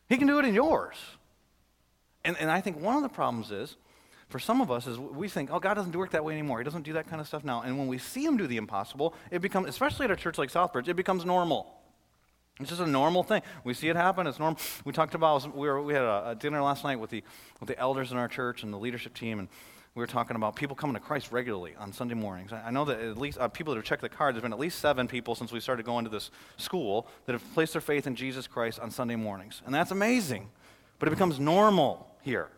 [0.09, 0.97] He can do it in yours.
[2.25, 3.77] And, and I think one of the problems is,
[4.31, 6.57] for some of us, is we think, oh, God doesn't work that way anymore.
[6.57, 7.61] He doesn't do that kind of stuff now.
[7.61, 10.51] And when we see him do the impossible, it becomes, especially at a church like
[10.51, 11.71] Southbridge, it becomes normal.
[12.59, 13.43] It's just a normal thing.
[13.63, 14.27] We see it happen.
[14.27, 14.59] It's normal.
[14.87, 17.23] We talked about we, were, we had a, a, dinner last night with the
[17.61, 19.49] with the elders in our church and the leadership team, and
[19.97, 22.53] we were talking about people coming to Christ regularly on Sunday mornings.
[22.53, 24.59] I, know that at least uh, people that have checked the card, there's been at
[24.59, 28.07] least seven people since we started going to this school that have placed their faith
[28.07, 30.51] in Jesus Christ on Sunday mornings, and that's amazing.
[30.99, 32.51] But it becomes normal here.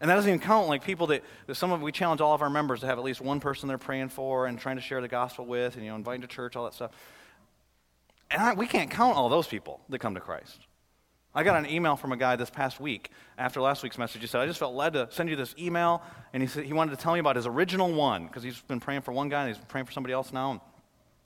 [0.00, 2.40] And that doesn't even count like people that, that some of we challenge all of
[2.40, 5.02] our members to have at least one person they're praying for and trying to share
[5.02, 6.92] the gospel with and you know inviting to church, all that stuff.
[8.30, 10.60] And I, we can't count all those people that come to Christ.
[11.34, 14.20] I got an email from a guy this past week after last week's message.
[14.22, 16.02] He said, I just felt led to send you this email.
[16.32, 18.80] And he said he wanted to tell me about his original one because he's been
[18.80, 20.62] praying for one guy and he's praying for somebody else now.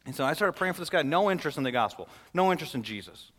[0.05, 2.75] And so I started praying for this guy, no interest in the gospel, no interest
[2.75, 3.31] in Jesus.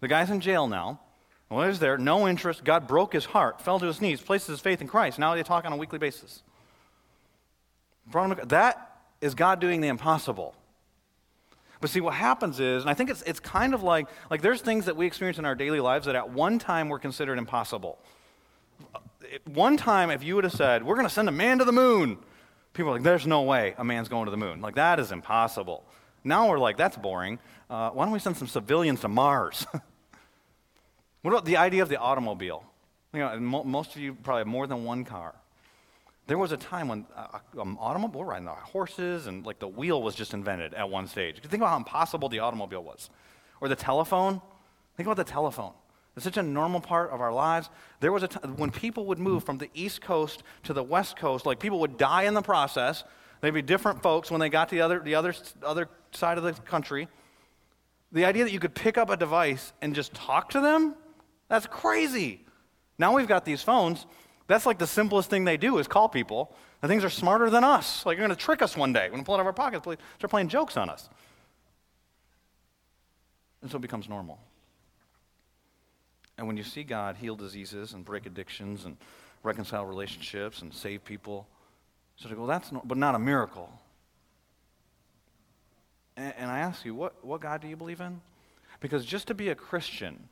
[0.00, 1.00] The guy's in jail now.
[1.48, 2.64] Well, he's there, no interest.
[2.64, 5.18] God broke his heart, fell to his knees, placed his faith in Christ.
[5.18, 6.42] Now they talk on a weekly basis.
[8.12, 10.54] That is God doing the impossible.
[11.80, 14.60] But see, what happens is, and I think it's, it's kind of like, like there's
[14.60, 17.98] things that we experience in our daily lives that at one time were considered impossible.
[19.32, 21.64] At one time, if you would have said, we're going to send a man to
[21.64, 22.18] the moon,
[22.74, 24.60] people are like, there's no way a man's going to the moon.
[24.60, 25.84] Like, that is impossible.
[26.22, 27.38] Now we're like, that's boring.
[27.70, 29.66] Uh, why don't we send some civilians to Mars?
[31.22, 32.64] what about the idea of the automobile?
[33.14, 35.34] You know, most of you probably have more than one car.
[36.30, 40.00] There was a time when uh, um, automobile, riding the horses, and like the wheel
[40.00, 41.40] was just invented at one stage.
[41.40, 43.10] Think about how impossible the automobile was.
[43.60, 44.40] Or the telephone.
[44.96, 45.72] Think about the telephone.
[46.14, 47.68] It's such a normal part of our lives.
[47.98, 51.16] There was a time when people would move from the East Coast to the West
[51.16, 53.02] Coast, like people would die in the process.
[53.40, 56.44] They'd be different folks when they got to the other, the other, other side of
[56.44, 57.08] the country.
[58.12, 60.94] The idea that you could pick up a device and just talk to them,
[61.48, 62.46] that's crazy.
[63.00, 64.06] Now we've got these phones
[64.50, 66.52] that's like the simplest thing they do is call people.
[66.80, 68.04] The things are smarter than us.
[68.04, 69.04] Like, you're going to trick us one day.
[69.04, 71.08] We're going to pull out of our pockets, start playing jokes on us.
[73.62, 74.38] And so it becomes normal.
[76.38, 78.96] And when you see God heal diseases and break addictions and
[79.42, 81.46] reconcile relationships and save people,
[82.16, 83.70] so to go, that's no, but not a miracle.
[86.16, 88.20] And, and I ask you, what, what God do you believe in?
[88.80, 90.28] Because just to be a Christian,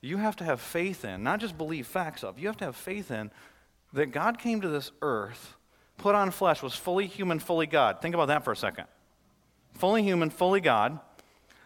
[0.00, 2.76] you have to have faith in, not just believe facts of, you have to have
[2.76, 3.30] faith in
[3.94, 5.56] that God came to this earth,
[5.96, 8.02] put on flesh, was fully human, fully God.
[8.02, 8.84] Think about that for a second.
[9.74, 11.00] Fully human, fully God,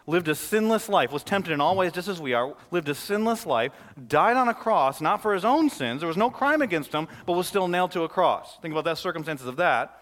[0.07, 2.95] lived a sinless life, was tempted in all ways just as we are, lived a
[2.95, 3.71] sinless life,
[4.07, 6.01] died on a cross, not for his own sins.
[6.01, 8.57] There was no crime against him, but was still nailed to a cross.
[8.61, 10.01] Think about the circumstances of that.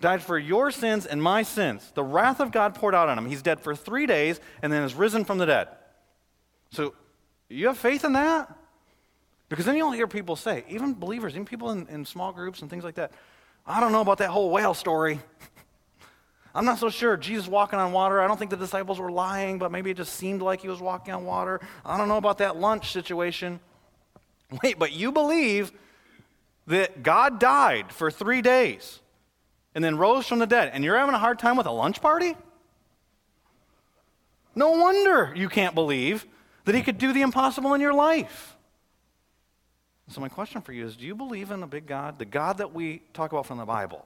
[0.00, 1.92] Died for your sins and my sins.
[1.94, 3.26] The wrath of God poured out on him.
[3.26, 5.68] He's dead for three days and then is risen from the dead.
[6.72, 6.94] So,
[7.48, 8.56] you have faith in that?
[9.50, 12.70] Because then you'll hear people say, even believers, even people in, in small groups and
[12.70, 13.10] things like that,
[13.66, 15.18] I don't know about that whole whale story.
[16.54, 17.16] I'm not so sure.
[17.16, 18.20] Jesus walking on water.
[18.20, 20.80] I don't think the disciples were lying, but maybe it just seemed like he was
[20.80, 21.60] walking on water.
[21.84, 23.58] I don't know about that lunch situation.
[24.62, 25.72] Wait, but you believe
[26.68, 29.00] that God died for three days
[29.74, 32.00] and then rose from the dead, and you're having a hard time with a lunch
[32.00, 32.36] party?
[34.54, 36.24] No wonder you can't believe
[36.66, 38.56] that he could do the impossible in your life.
[40.10, 42.58] So, my question for you is do you believe in a big God, the God
[42.58, 44.04] that we talk about from the Bible?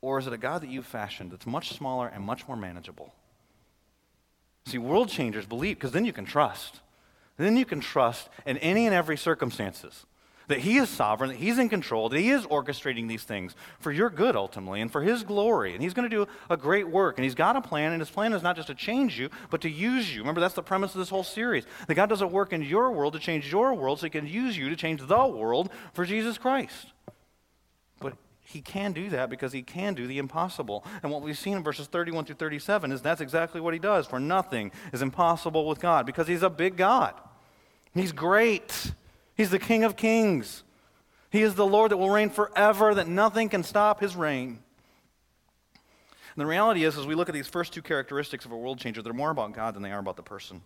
[0.00, 3.14] Or is it a God that you've fashioned that's much smaller and much more manageable?
[4.66, 6.80] See, world changers believe, because then you can trust.
[7.36, 10.04] Then you can trust in any and every circumstances.
[10.48, 13.90] That He is sovereign, that He's in control, that He is orchestrating these things for
[13.92, 15.74] your good ultimately and for His glory.
[15.74, 17.18] And He's going to do a great work.
[17.18, 19.60] And He's got a plan, and His plan is not just to change you, but
[19.62, 20.20] to use you.
[20.20, 22.92] Remember, that's the premise of this whole series that God does a work in your
[22.92, 26.04] world to change your world so He can use you to change the world for
[26.04, 26.92] Jesus Christ.
[28.00, 30.84] But He can do that because He can do the impossible.
[31.02, 34.06] And what we've seen in verses 31 through 37 is that's exactly what He does.
[34.06, 37.14] For nothing is impossible with God because He's a big God.
[37.94, 38.92] He's great.
[39.36, 40.64] He's the King of kings.
[41.30, 44.60] He is the Lord that will reign forever, that nothing can stop his reign.
[46.36, 48.78] And the reality is, as we look at these first two characteristics of a world
[48.78, 50.62] changer, they're more about God than they are about the person.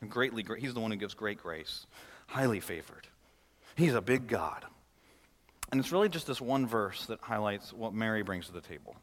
[0.00, 1.86] And greatly, he's the one who gives great grace,
[2.26, 3.06] highly favored.
[3.76, 4.64] He's a big God.
[5.70, 8.96] And it's really just this one verse that highlights what Mary brings to the table.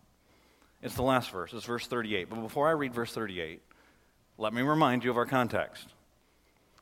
[0.82, 2.30] It's the last verse, it's verse 38.
[2.30, 3.62] But before I read verse 38,
[4.38, 5.88] let me remind you of our context.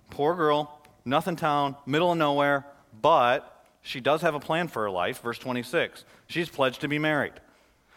[0.10, 2.66] Poor girl, nothing town, middle of nowhere,
[3.02, 5.22] but she does have a plan for her life.
[5.22, 6.06] Verse 26.
[6.28, 7.34] She's pledged to be married.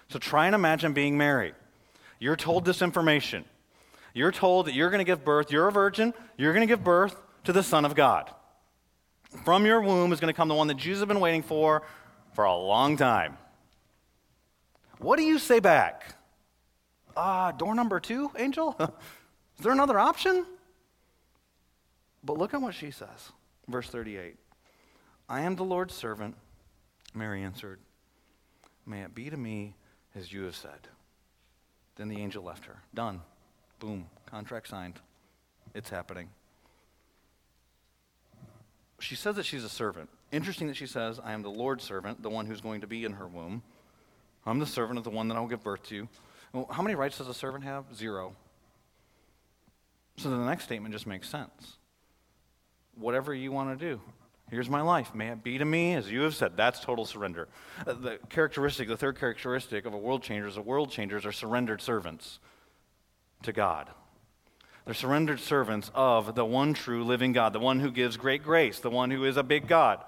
[0.09, 1.55] So try and imagine being married.
[2.19, 3.45] You're told this information.
[4.15, 6.83] You're told that you're going to give birth, you're a virgin, you're going to give
[6.83, 7.15] birth
[7.45, 8.31] to the Son of God.
[9.45, 11.83] From your womb is going to come the one that Jesus has been waiting for
[12.33, 13.37] for a long time.
[14.99, 16.15] What do you say back?
[17.17, 18.75] Ah, uh, door number two, angel?
[19.59, 20.47] is there another option?
[22.27, 23.33] But look at what she says.
[23.69, 24.37] Verse 38
[25.29, 26.37] I am the Lord's servant,
[27.15, 27.79] Mary answered.
[28.85, 29.75] May it be to me
[30.15, 30.89] as you have said.
[31.97, 32.83] Then the angel left her.
[32.95, 33.23] Done.
[33.79, 34.07] Boom.
[34.27, 34.95] Contract signed.
[35.75, 36.29] It's happening.
[38.99, 40.09] She says that she's a servant.
[40.33, 43.05] Interesting that she says, I am the Lord's servant, the one who's going to be
[43.05, 43.63] in her womb.
[44.45, 46.09] I'm the servant of the one that I'll give birth to.
[46.71, 47.85] How many rights does a servant have?
[47.95, 48.35] Zero.
[50.17, 51.77] So the next statement just makes sense
[52.97, 54.01] whatever you want to do.
[54.51, 55.15] Here's my life.
[55.15, 56.57] May it be to me as you have said.
[56.57, 57.49] That's total surrender.
[57.85, 61.33] Uh, the characteristic, the third characteristic of a world changer is a world changers are
[61.33, 62.39] surrendered servants
[63.43, 63.91] to God.
[64.85, 68.79] They're surrendered servants of the one true living God, the one who gives great grace,
[68.79, 70.05] the one who is a big God.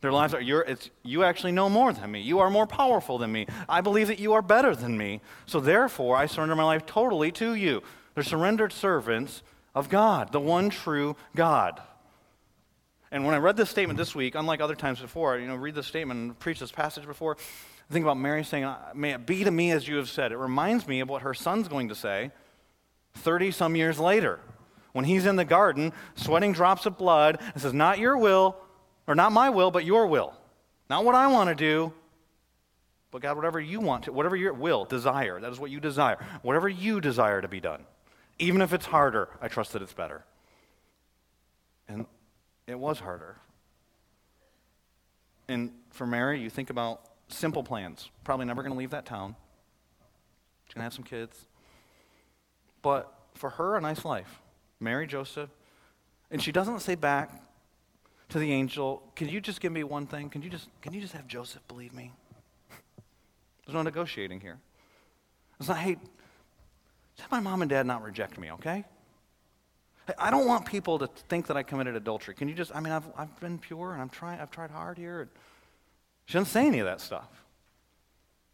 [0.00, 2.20] Their lives are, you actually know more than me.
[2.20, 3.46] You are more powerful than me.
[3.68, 5.20] I believe that you are better than me.
[5.46, 7.82] So therefore, I surrender my life totally to you.
[8.14, 9.42] They're surrendered servants
[9.74, 11.80] of God, the one true God.
[13.10, 15.74] And when I read this statement this week, unlike other times before, you know, read
[15.74, 17.36] this statement and preach this passage before,
[17.88, 20.32] I think about Mary saying, May it be to me as you have said.
[20.32, 22.30] It reminds me of what her son's going to say
[23.14, 24.40] 30 some years later
[24.92, 28.56] when he's in the garden sweating drops of blood and says, Not your will,
[29.06, 30.34] or not my will, but your will.
[30.90, 31.92] Not what I want to do,
[33.10, 36.18] but God, whatever you want to, whatever your will, desire, that is what you desire.
[36.42, 37.84] Whatever you desire to be done.
[38.38, 40.24] Even if it's harder, I trust that it's better.
[41.88, 42.06] And
[42.68, 43.36] it was harder.
[45.48, 48.10] And for Mary, you think about simple plans.
[48.22, 49.34] Probably never going to leave that town.
[50.66, 51.46] She's going to have some kids.
[52.82, 54.40] But for her, a nice life.
[54.78, 55.48] Mary, Joseph.
[56.30, 57.42] And she doesn't say back
[58.28, 60.28] to the angel, Can you just give me one thing?
[60.28, 62.12] Can you just, can you just have Joseph believe me?
[63.66, 64.58] There's no negotiating here.
[65.58, 65.96] It's not, hey,
[67.18, 68.84] have my mom and dad not reject me, okay?
[70.18, 72.34] I don't want people to think that I committed adultery.
[72.34, 74.96] Can you just, I mean, I've, I've been pure and I'm trying, I've tried hard
[74.96, 75.28] here.
[76.26, 77.28] She doesn't say any of that stuff.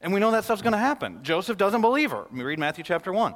[0.01, 1.21] And we know that stuff's going to happen.
[1.23, 2.27] Joseph doesn't believe her.
[2.33, 3.35] We read Matthew chapter 1.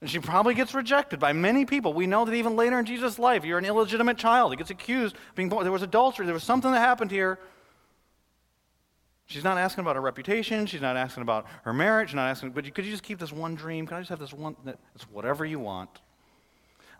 [0.00, 1.92] And she probably gets rejected by many people.
[1.92, 4.52] We know that even later in Jesus' life, you're an illegitimate child.
[4.52, 5.64] He gets accused of being born.
[5.64, 6.26] There was adultery.
[6.26, 7.40] There was something that happened here.
[9.26, 10.66] She's not asking about her reputation.
[10.66, 12.10] She's not asking about her marriage.
[12.10, 13.86] She's not asking, but could you just keep this one dream?
[13.86, 14.56] Can I just have this one?
[14.94, 15.90] It's whatever you want.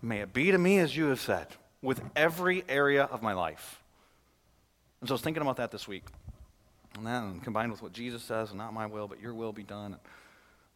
[0.01, 1.49] May it be to me as you have said,
[1.83, 3.83] with every area of my life.
[5.01, 6.05] And so I was thinking about that this week.
[6.97, 9.93] And then combined with what Jesus says, not my will, but your will be done.
[9.93, 10.01] And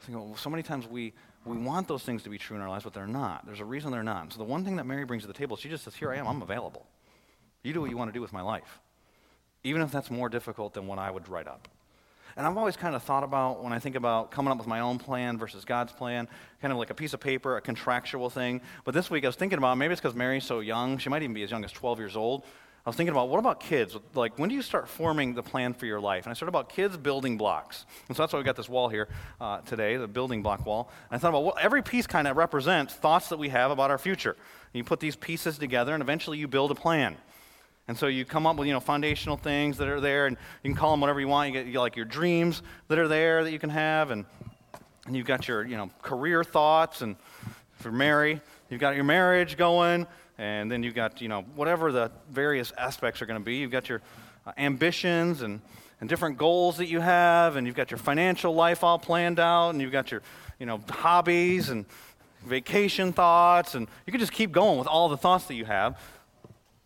[0.01, 1.13] thinking, well, so many times we,
[1.45, 3.47] we want those things to be true in our lives, but they're not.
[3.47, 4.23] There's a reason they're not.
[4.23, 6.13] And so the one thing that Mary brings to the table, she just says, Here
[6.13, 6.87] I am, I'm available.
[7.63, 8.81] You do what you want to do with my life.
[9.65, 11.69] Even if that's more difficult than what I would write up.
[12.37, 14.81] And I've always kind of thought about when I think about coming up with my
[14.81, 16.29] own plan versus God's plan,
[16.61, 18.61] kind of like a piece of paper, a contractual thing.
[18.85, 20.99] But this week I was thinking about maybe it's because Mary's so young.
[20.99, 22.45] She might even be as young as 12 years old.
[22.85, 23.97] I was thinking about what about kids?
[24.15, 26.25] Like, when do you start forming the plan for your life?
[26.25, 27.87] And I started about kids building blocks.
[28.09, 29.09] And so that's why we got this wall here
[29.41, 30.91] uh, today, the building block wall.
[31.09, 33.93] And I thought about well, every piece kind of represents thoughts that we have about
[33.93, 34.33] our future.
[34.33, 37.17] And you put these pieces together, and eventually you build a plan.
[37.89, 40.71] And so you come up with, you know, foundational things that are there, and you
[40.71, 41.53] can call them whatever you want.
[41.53, 44.25] You get, you like your dreams that are there that you can have, and,
[45.07, 47.17] and you've got your, you know, career thoughts, and
[47.75, 50.07] for Mary, you've got your marriage going,
[50.39, 53.57] and then you've got, you know, whatever the various aspects are going to be.
[53.57, 54.01] You've got your
[54.47, 55.61] uh, ambitions and,
[56.01, 59.71] and different goals that you have, and you've got your financial life all planned out,
[59.71, 60.23] and you've got your,
[60.61, 61.85] you know, hobbies and
[62.47, 66.01] vacation thoughts, and you can just keep going with all the thoughts that you have.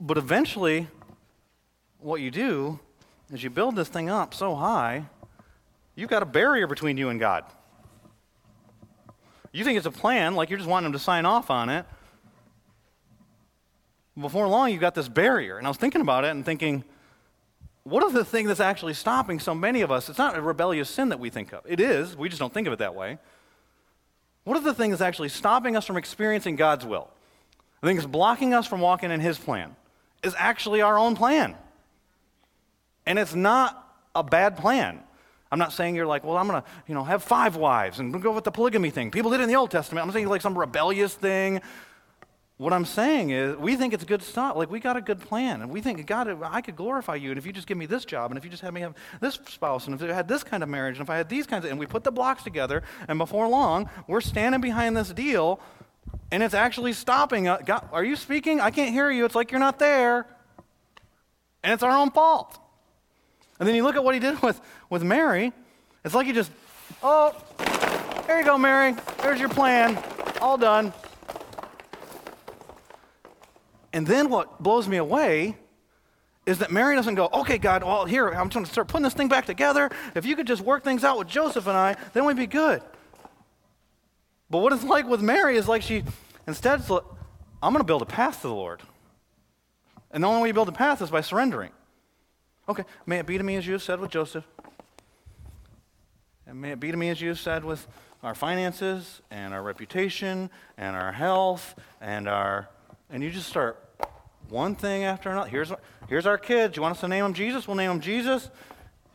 [0.00, 0.88] But eventually,
[1.98, 2.78] what you do
[3.32, 5.06] is you build this thing up so high,
[5.94, 7.44] you've got a barrier between you and God.
[9.52, 11.86] You think it's a plan, like you're just wanting him to sign off on it.
[14.18, 15.56] Before long, you've got this barrier.
[15.56, 16.84] And I was thinking about it and thinking,
[17.84, 20.08] what is the thing that's actually stopping so many of us?
[20.08, 21.62] It's not a rebellious sin that we think of.
[21.66, 23.18] It is, we just don't think of it that way.
[24.44, 27.10] What is the thing that's actually stopping us from experiencing God's will?
[27.80, 29.74] The thing that's blocking us from walking in His plan
[30.22, 31.54] is actually our own plan.
[33.06, 33.82] And it's not
[34.14, 35.00] a bad plan.
[35.52, 38.20] I'm not saying you're like, well, I'm going to, you know, have five wives and
[38.20, 39.10] go with the polygamy thing.
[39.10, 40.04] People did it in the Old Testament.
[40.04, 41.60] I'm saying like some rebellious thing.
[42.58, 44.56] What I'm saying is, we think it's good stuff.
[44.56, 45.60] Like, we got a good plan.
[45.60, 47.28] And we think, God, I could glorify you.
[47.28, 48.94] And if you just give me this job, and if you just have me have
[49.20, 51.46] this spouse, and if I had this kind of marriage, and if I had these
[51.46, 55.10] kinds of, and we put the blocks together, and before long, we're standing behind this
[55.12, 55.60] deal,
[56.30, 57.62] and it's actually stopping us.
[57.64, 58.60] God, are you speaking?
[58.60, 59.24] I can't hear you.
[59.24, 60.26] It's like you're not there.
[61.62, 62.58] And it's our own fault.
[63.58, 64.60] And then you look at what he did with,
[64.90, 65.52] with Mary.
[66.04, 66.50] It's like he just,
[67.02, 67.34] oh,
[68.26, 68.94] there you go, Mary.
[69.22, 70.02] There's your plan.
[70.40, 70.92] All done.
[73.92, 75.56] And then what blows me away
[76.44, 79.14] is that Mary doesn't go, okay, God, well, here, I'm going to start putting this
[79.14, 79.90] thing back together.
[80.14, 82.82] If you could just work things out with Joseph and I, then we'd be good.
[84.50, 86.04] But what it's like with Mary is like she,
[86.46, 86.82] instead,
[87.62, 88.82] I'm going to build a path to the Lord.
[90.10, 91.70] And the only way you build a path is by surrendering.
[92.68, 94.44] Okay, may it be to me as you said with Joseph.
[96.46, 97.86] And may it be to me as you said with
[98.22, 102.68] our finances and our reputation and our health and our.
[103.10, 103.82] And you just start
[104.48, 105.48] one thing after another.
[105.48, 105.72] Here's,
[106.08, 106.76] here's our kids.
[106.76, 107.66] You want us to name them Jesus?
[107.66, 108.48] We'll name them Jesus.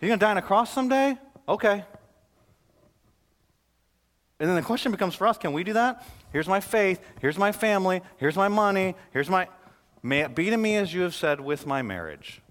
[0.01, 1.17] You going to die on a cross someday?
[1.47, 1.84] Okay.
[4.42, 6.04] And then the question becomes for us can we do that?
[6.34, 7.00] Here's my faith.
[7.20, 8.02] Here's my family.
[8.18, 8.96] Here's my money.
[9.12, 9.48] Here's my.
[10.02, 12.42] May it be to me as you have said with my marriage.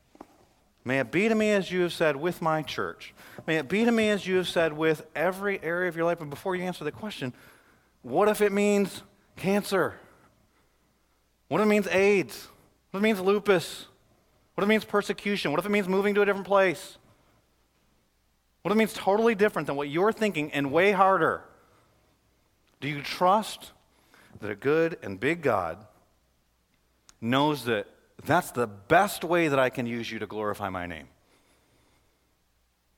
[0.84, 3.12] May it be to me as you have said with my church.
[3.45, 6.20] May it be to me as you have said with every area of your life.
[6.20, 7.34] But before you answer the question,
[8.03, 9.03] what if it means
[9.34, 9.97] cancer?
[11.49, 12.47] What if it means AIDS?
[12.93, 13.86] What if it means lupus?
[14.55, 15.51] What if it means persecution?
[15.51, 16.99] What if it means moving to a different place?
[18.62, 21.43] What if it means totally different than what you're thinking and way harder?
[22.80, 23.72] Do you trust
[24.40, 25.78] that a good and big God
[27.20, 27.86] knows that
[28.24, 31.08] that's the best way that I can use you to glorify my name?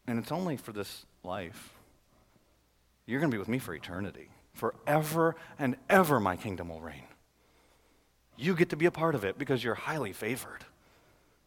[0.06, 1.74] And it's only for this life.
[3.06, 4.28] You're going to be with me for eternity.
[4.54, 7.04] Forever and ever, my kingdom will reign.
[8.36, 10.64] You get to be a part of it because you're highly favored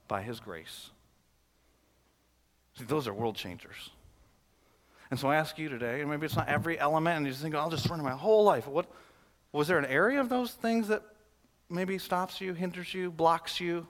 [0.07, 0.91] by His grace.
[2.77, 3.91] See, those are world changers.
[5.11, 7.43] And so I ask you today, and maybe it's not every element, and you just
[7.43, 8.67] think, I'll just surrender my whole life.
[8.67, 8.87] What
[9.51, 11.03] was there an area of those things that
[11.69, 13.87] maybe stops you, hinders you, blocks you?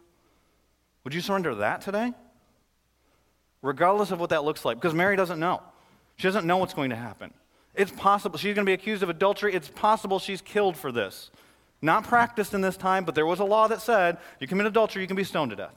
[1.03, 2.13] Would you surrender that today?
[3.61, 5.61] Regardless of what that looks like, because Mary doesn't know.
[6.17, 7.33] She doesn't know what's going to happen.
[7.73, 9.53] It's possible she's going to be accused of adultery.
[9.53, 11.31] It's possible she's killed for this.
[11.81, 15.01] Not practiced in this time, but there was a law that said you commit adultery,
[15.01, 15.75] you can be stoned to death.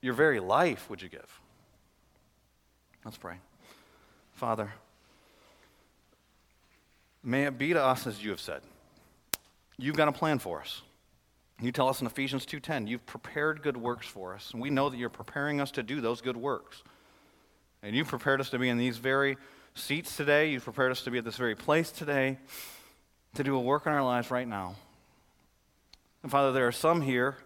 [0.00, 1.40] Your very life would you give?
[3.04, 3.36] Let's pray.
[4.36, 4.70] Father,
[7.24, 8.60] may it be to us as you have said.
[9.78, 10.82] You've got a plan for us.
[11.58, 14.90] You tell us in Ephesians 2:10, you've prepared good works for us, and we know
[14.90, 16.82] that you're preparing us to do those good works.
[17.82, 19.38] And you've prepared us to be in these very
[19.74, 20.50] seats today.
[20.50, 22.38] You've prepared us to be at this very place today
[23.36, 24.76] to do a work in our lives right now.
[26.22, 27.38] And Father, there are some here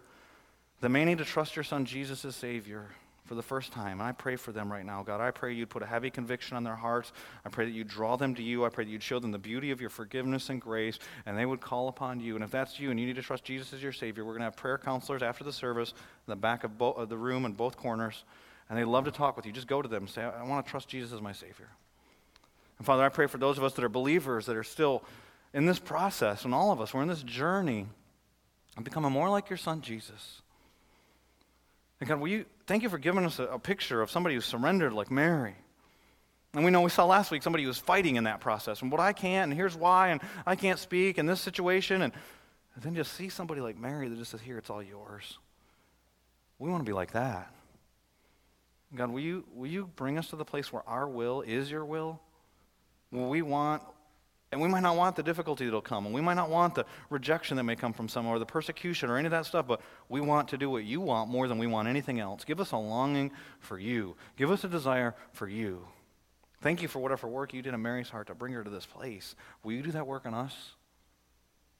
[0.81, 2.89] that may need to trust your son Jesus as Savior
[3.31, 4.01] for the first time.
[4.01, 5.21] And I pray for them right now, God.
[5.21, 7.13] I pray you'd put a heavy conviction on their hearts.
[7.45, 8.65] I pray that you'd draw them to you.
[8.65, 11.45] I pray that you'd show them the beauty of your forgiveness and grace, and they
[11.45, 12.35] would call upon you.
[12.35, 14.41] And if that's you and you need to trust Jesus as your Savior, we're going
[14.41, 17.45] to have prayer counselors after the service in the back of, bo- of the room
[17.45, 18.25] in both corners.
[18.69, 19.53] And they'd love to talk with you.
[19.53, 21.69] Just go to them and say, I want to trust Jesus as my Savior.
[22.79, 25.05] And Father, I pray for those of us that are believers that are still
[25.53, 27.87] in this process, and all of us, we're in this journey
[28.75, 30.40] of becoming more like your Son, Jesus.
[32.01, 34.41] And God, will you, thank you for giving us a, a picture of somebody who
[34.41, 35.55] surrendered like Mary.
[36.53, 38.81] And we know we saw last week somebody who was fighting in that process.
[38.81, 42.01] And what I can't, and here's why, and I can't speak in this situation.
[42.01, 42.11] And,
[42.73, 45.37] and then just see somebody like Mary that just says, Here, it's all yours.
[46.59, 47.53] We want to be like that.
[48.93, 51.85] God, will you, will you bring us to the place where our will is your
[51.85, 52.19] will?
[53.11, 53.83] We want
[54.51, 56.85] And we might not want the difficulty that'll come, and we might not want the
[57.09, 59.79] rejection that may come from someone, or the persecution, or any of that stuff, but
[60.09, 62.43] we want to do what you want more than we want anything else.
[62.43, 64.15] Give us a longing for you.
[64.35, 65.87] Give us a desire for you.
[66.61, 68.85] Thank you for whatever work you did in Mary's heart to bring her to this
[68.85, 69.35] place.
[69.63, 70.53] Will you do that work on us?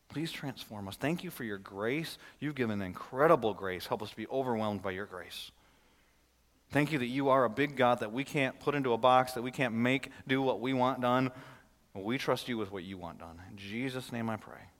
[0.07, 0.95] Please transform us.
[0.95, 2.17] Thank you for your grace.
[2.39, 3.86] You've given incredible grace.
[3.86, 5.51] Help us to be overwhelmed by your grace.
[6.72, 9.34] Thank you that you are a big God that we can't put into a box,
[9.34, 11.32] that we can't make do what we want done.
[11.93, 13.41] We trust you with what you want done.
[13.49, 14.70] In Jesus' name I pray.